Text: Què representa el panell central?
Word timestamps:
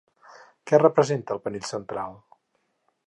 Què 0.71 0.79
representa 0.79 1.35
el 1.37 1.43
panell 1.45 1.69
central? 1.73 2.17